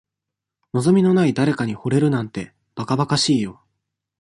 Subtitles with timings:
[0.73, 3.61] 望みのない誰かに惚れるなんて、ばかばかしいよ。